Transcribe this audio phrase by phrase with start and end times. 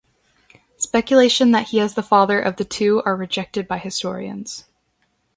[0.77, 4.65] Speculation that he is the father of the two are rejected by historians.